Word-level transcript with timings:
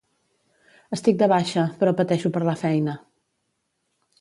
Estic 0.97 1.19
de 1.19 1.27
baixa 1.33 1.65
però 1.83 1.93
pateixo 2.01 2.33
per 2.39 2.45
la 2.49 2.59
feina 2.63 2.97